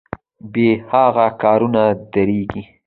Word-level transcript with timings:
بې 0.51 0.67
هغه 0.91 1.25
کارونه 1.41 1.83
دریږي. 2.13 2.63